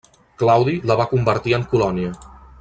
Claudi 0.43 0.73
la 0.93 0.97
va 1.03 1.07
convertir 1.13 1.55
en 1.59 1.67
colònia. 1.75 2.17